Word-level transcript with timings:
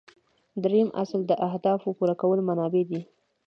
دریم 0.63 0.89
اصل 1.03 1.21
د 1.27 1.31
اهدافو 1.47 1.89
پوره 1.97 2.15
کولو 2.21 2.41
منابع 2.49 2.83
دي. 2.89 3.01